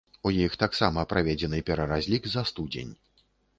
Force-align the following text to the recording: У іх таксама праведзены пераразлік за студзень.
У 0.27 0.29
іх 0.45 0.55
таксама 0.63 1.03
праведзены 1.11 1.61
пераразлік 1.69 2.23
за 2.35 2.47
студзень. 2.53 2.93